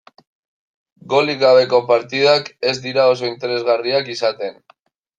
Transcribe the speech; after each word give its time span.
Golik 1.13 1.37
gabeko 1.43 1.81
partidak 1.91 2.51
ez 2.73 2.75
dira 2.89 3.07
oso 3.13 3.31
interesgarriak 3.31 4.15
izaten. 4.19 4.63